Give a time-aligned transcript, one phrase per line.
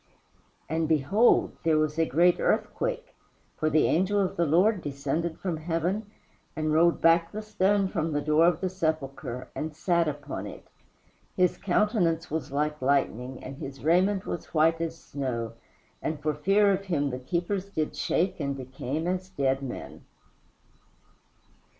[0.67, 3.13] "And, behold, there was a great earthquake,
[3.55, 6.09] for the angel of the Lord descended from heaven,
[6.55, 10.65] and rolled back the stone from the door of the sepulchre, and sat upon it.
[11.37, 15.53] His countenance was like lightning, and his raiment was white as snow,
[16.01, 20.01] and for fear of him the keepers did shake and became as dead men."